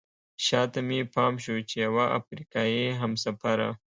[0.45, 3.69] شاته مې پام شو چې یوه افریقایي همسفره.